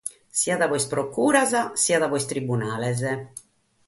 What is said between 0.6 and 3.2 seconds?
pro sas procuras, siat pro sos tribunales.